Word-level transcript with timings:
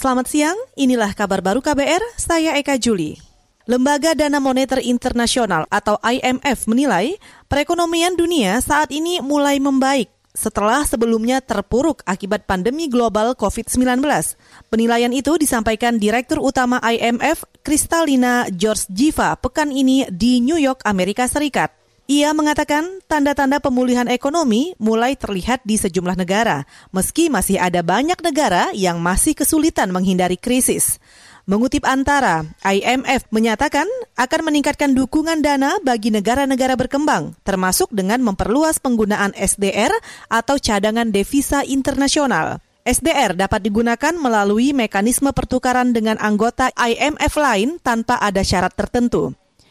Selamat 0.00 0.32
siang, 0.32 0.56
inilah 0.80 1.12
kabar 1.12 1.44
baru 1.44 1.60
KBR, 1.60 2.00
saya 2.16 2.56
Eka 2.56 2.80
Juli. 2.80 3.20
Lembaga 3.68 4.16
Dana 4.16 4.40
Moneter 4.40 4.80
Internasional 4.80 5.68
atau 5.68 6.00
IMF 6.00 6.64
menilai 6.64 7.20
perekonomian 7.52 8.16
dunia 8.16 8.64
saat 8.64 8.88
ini 8.96 9.20
mulai 9.20 9.60
membaik 9.60 10.08
setelah 10.32 10.88
sebelumnya 10.88 11.44
terpuruk 11.44 12.00
akibat 12.08 12.48
pandemi 12.48 12.88
global 12.88 13.36
COVID-19. 13.36 14.00
Penilaian 14.72 15.12
itu 15.12 15.36
disampaikan 15.36 16.00
Direktur 16.00 16.40
Utama 16.40 16.80
IMF, 16.80 17.44
Kristalina 17.60 18.48
Georgieva, 18.48 19.36
pekan 19.36 19.68
ini 19.68 20.08
di 20.08 20.40
New 20.40 20.56
York, 20.56 20.80
Amerika 20.88 21.28
Serikat. 21.28 21.79
Ia 22.10 22.34
mengatakan 22.34 22.98
tanda-tanda 23.06 23.62
pemulihan 23.62 24.10
ekonomi 24.10 24.74
mulai 24.82 25.14
terlihat 25.14 25.62
di 25.62 25.78
sejumlah 25.78 26.18
negara, 26.18 26.66
meski 26.90 27.30
masih 27.30 27.62
ada 27.62 27.86
banyak 27.86 28.18
negara 28.18 28.74
yang 28.74 28.98
masih 28.98 29.38
kesulitan 29.38 29.94
menghindari 29.94 30.34
krisis. 30.34 30.98
Mengutip 31.46 31.86
Antara, 31.86 32.50
IMF 32.66 33.30
menyatakan 33.30 33.86
akan 34.18 34.40
meningkatkan 34.42 34.90
dukungan 34.90 35.38
dana 35.38 35.78
bagi 35.86 36.10
negara-negara 36.10 36.74
berkembang, 36.74 37.38
termasuk 37.46 37.94
dengan 37.94 38.18
memperluas 38.26 38.82
penggunaan 38.82 39.30
SDR 39.38 39.94
atau 40.26 40.58
cadangan 40.58 41.14
devisa 41.14 41.62
internasional. 41.62 42.58
SDR 42.82 43.38
dapat 43.38 43.62
digunakan 43.62 44.18
melalui 44.18 44.74
mekanisme 44.74 45.30
pertukaran 45.30 45.94
dengan 45.94 46.18
anggota 46.18 46.74
IMF 46.74 47.38
lain 47.38 47.78
tanpa 47.78 48.18
ada 48.18 48.42
syarat 48.42 48.74
tertentu. 48.74 49.30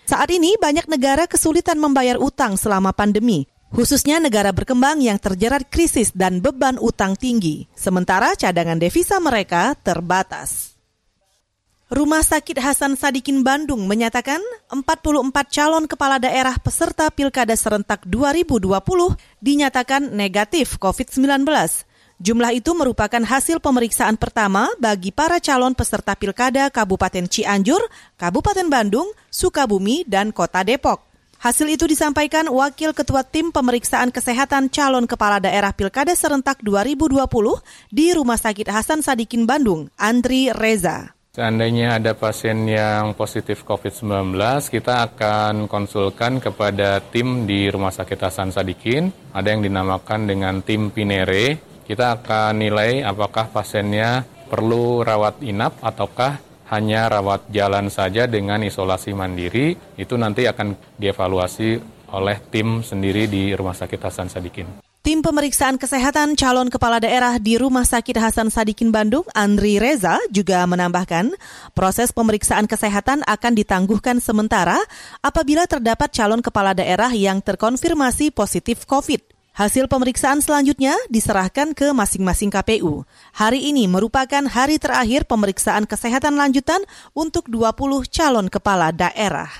Saat 0.09 0.33
ini 0.33 0.57
banyak 0.57 0.89
negara 0.89 1.29
kesulitan 1.29 1.77
membayar 1.77 2.17
utang 2.17 2.57
selama 2.57 2.89
pandemi, 2.89 3.45
khususnya 3.69 4.17
negara 4.17 4.49
berkembang 4.49 5.05
yang 5.05 5.21
terjerat 5.21 5.69
krisis 5.69 6.09
dan 6.17 6.41
beban 6.41 6.81
utang 6.81 7.13
tinggi, 7.13 7.69
sementara 7.77 8.33
cadangan 8.33 8.81
devisa 8.81 9.21
mereka 9.21 9.77
terbatas. 9.77 10.73
Rumah 11.93 12.25
Sakit 12.25 12.57
Hasan 12.57 12.97
Sadikin 12.97 13.45
Bandung 13.45 13.85
menyatakan 13.85 14.41
44 14.73 15.29
calon 15.53 15.85
kepala 15.85 16.17
daerah 16.17 16.57
peserta 16.57 17.13
Pilkada 17.13 17.53
serentak 17.53 18.01
2020 18.09 18.65
dinyatakan 19.45 20.09
negatif 20.09 20.81
COVID-19. 20.81 21.45
Jumlah 22.19 22.51
itu 22.51 22.75
merupakan 22.75 23.23
hasil 23.23 23.63
pemeriksaan 23.63 24.19
pertama 24.19 24.67
bagi 24.75 25.07
para 25.07 25.39
calon 25.39 25.71
peserta 25.71 26.19
pilkada 26.19 26.67
Kabupaten 26.67 27.23
Cianjur, 27.31 27.79
Kabupaten 28.19 28.67
Bandung, 28.67 29.07
Sukabumi, 29.31 30.03
dan 30.03 30.35
Kota 30.35 30.67
Depok. 30.67 30.99
Hasil 31.39 31.71
itu 31.71 31.87
disampaikan 31.87 32.51
Wakil 32.51 32.91
Ketua 32.91 33.23
Tim 33.23 33.55
Pemeriksaan 33.55 34.11
Kesehatan 34.11 34.67
Calon 34.67 35.07
Kepala 35.07 35.39
Daerah 35.39 35.71
Pilkada 35.71 36.11
Serentak 36.11 36.59
2020 36.59 37.23
di 37.87 38.11
Rumah 38.11 38.35
Sakit 38.35 38.67
Hasan 38.67 38.99
Sadikin 38.99 39.47
Bandung, 39.47 39.87
Andri 39.95 40.51
Reza. 40.51 41.15
Seandainya 41.31 42.03
ada 42.03 42.19
pasien 42.19 42.67
yang 42.67 43.15
positif 43.15 43.63
COVID-19, 43.63 44.35
kita 44.67 45.07
akan 45.07 45.71
konsulkan 45.71 46.43
kepada 46.43 46.99
tim 46.99 47.47
di 47.47 47.71
Rumah 47.71 47.95
Sakit 47.95 48.19
Hasan 48.19 48.51
Sadikin. 48.51 49.07
Ada 49.31 49.55
yang 49.55 49.63
dinamakan 49.63 50.27
dengan 50.27 50.59
tim 50.59 50.91
Pinere 50.91 51.68
kita 51.89 52.21
akan 52.21 52.61
nilai 52.61 53.01
apakah 53.01 53.49
pasiennya 53.49 54.21
perlu 54.45 55.01
rawat 55.01 55.41
inap 55.41 55.81
ataukah 55.81 56.37
hanya 56.69 57.09
rawat 57.09 57.49
jalan 57.49 57.89
saja 57.89 58.29
dengan 58.29 58.61
isolasi 58.61 59.17
mandiri. 59.17 59.73
Itu 59.97 60.13
nanti 60.13 60.45
akan 60.45 60.77
dievaluasi 61.01 61.81
oleh 62.13 62.37
tim 62.53 62.85
sendiri 62.85 63.25
di 63.25 63.57
Rumah 63.57 63.73
Sakit 63.73 63.97
Hasan 64.05 64.29
Sadikin. 64.29 64.85
Tim 65.01 65.25
pemeriksaan 65.25 65.81
kesehatan 65.81 66.37
calon 66.37 66.69
kepala 66.69 67.01
daerah 67.01 67.41
di 67.41 67.57
Rumah 67.57 67.87
Sakit 67.87 68.19
Hasan 68.21 68.53
Sadikin 68.53 68.93
Bandung, 68.93 69.25
Andri 69.33 69.81
Reza, 69.81 70.21
juga 70.29 70.61
menambahkan 70.69 71.33
proses 71.73 72.13
pemeriksaan 72.13 72.69
kesehatan 72.69 73.25
akan 73.25 73.53
ditangguhkan 73.57 74.21
sementara 74.21 74.77
apabila 75.25 75.65
terdapat 75.65 76.13
calon 76.13 76.45
kepala 76.45 76.77
daerah 76.77 77.09
yang 77.15 77.41
terkonfirmasi 77.41 78.29
positif 78.29 78.85
COVID. 78.85 79.38
Hasil 79.59 79.91
pemeriksaan 79.91 80.39
selanjutnya 80.39 80.95
diserahkan 81.11 81.75
ke 81.75 81.91
masing-masing 81.91 82.47
KPU. 82.47 83.03
Hari 83.35 83.59
ini 83.59 83.91
merupakan 83.91 84.39
hari 84.47 84.79
terakhir 84.79 85.27
pemeriksaan 85.27 85.83
kesehatan 85.83 86.39
lanjutan 86.39 86.79
untuk 87.11 87.51
20 87.51 88.07
calon 88.07 88.47
kepala 88.47 88.95
daerah. 88.95 89.51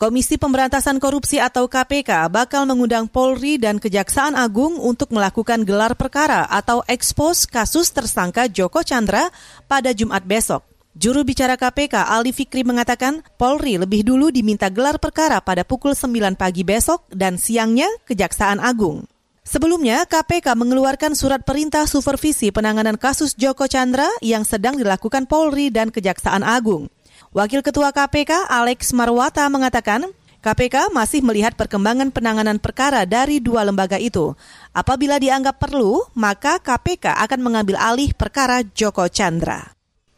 Komisi 0.00 0.40
Pemberantasan 0.40 0.96
Korupsi 0.96 1.36
atau 1.36 1.68
KPK 1.68 2.32
bakal 2.32 2.64
mengundang 2.64 3.04
Polri 3.04 3.60
dan 3.60 3.76
Kejaksaan 3.76 4.32
Agung 4.32 4.80
untuk 4.80 5.12
melakukan 5.12 5.68
gelar 5.68 5.92
perkara 5.92 6.48
atau 6.48 6.80
ekspos 6.88 7.44
kasus 7.44 7.92
tersangka 7.92 8.48
Joko 8.48 8.80
Chandra 8.80 9.28
pada 9.68 9.92
Jumat 9.92 10.24
besok. 10.24 10.75
Juru 10.96 11.28
bicara 11.28 11.60
KPK 11.60 12.08
Ali 12.08 12.32
Fikri 12.32 12.64
mengatakan 12.64 13.20
Polri 13.36 13.76
lebih 13.76 14.00
dulu 14.00 14.32
diminta 14.32 14.72
gelar 14.72 14.96
perkara 14.96 15.44
pada 15.44 15.60
pukul 15.60 15.92
9 15.92 16.40
pagi 16.40 16.64
besok 16.64 17.04
dan 17.12 17.36
siangnya 17.36 17.84
Kejaksaan 18.08 18.64
Agung. 18.64 19.04
Sebelumnya, 19.44 20.08
KPK 20.08 20.56
mengeluarkan 20.56 21.12
surat 21.12 21.44
perintah 21.44 21.84
supervisi 21.84 22.48
penanganan 22.48 22.96
kasus 22.96 23.36
Joko 23.36 23.68
Chandra 23.68 24.08
yang 24.24 24.48
sedang 24.48 24.80
dilakukan 24.80 25.28
Polri 25.28 25.68
dan 25.68 25.92
Kejaksaan 25.92 26.40
Agung. 26.40 26.88
Wakil 27.36 27.60
Ketua 27.60 27.92
KPK 27.92 28.48
Alex 28.48 28.96
Marwata 28.96 29.44
mengatakan, 29.52 30.08
KPK 30.40 30.96
masih 30.96 31.20
melihat 31.20 31.52
perkembangan 31.60 32.08
penanganan 32.08 32.56
perkara 32.56 33.04
dari 33.04 33.44
dua 33.44 33.68
lembaga 33.68 34.00
itu. 34.00 34.32
Apabila 34.72 35.20
dianggap 35.20 35.60
perlu, 35.60 36.08
maka 36.16 36.56
KPK 36.56 37.20
akan 37.20 37.40
mengambil 37.44 37.76
alih 37.76 38.16
perkara 38.16 38.64
Joko 38.72 39.04
Chandra. 39.12 39.75